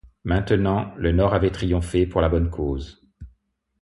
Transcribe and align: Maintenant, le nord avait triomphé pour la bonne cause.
Maintenant, 0.23 0.95
le 0.97 1.11
nord 1.11 1.35
avait 1.35 1.51
triomphé 1.51 2.07
pour 2.07 2.21
la 2.21 2.29
bonne 2.29 2.49
cause. 2.49 3.07